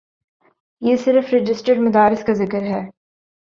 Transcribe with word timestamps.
یہ 0.81 0.95
صرف 0.95 1.33
رجسٹرڈ 1.33 1.79
مدارس 1.79 2.23
کا 2.23 2.33
ذکر 2.33 2.61
ہے۔ 2.61 2.81